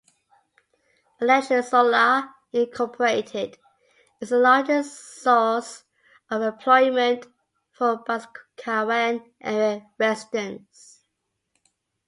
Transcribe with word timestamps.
Elektrisola 1.21 2.33
Incorporated 2.53 3.59
is 4.19 4.29
the 4.29 4.37
largest 4.39 4.99
source 5.21 5.83
of 6.31 6.41
employment 6.41 7.27
for 7.69 7.97
Boscawen-area 8.03 9.85
residents. 9.99 11.03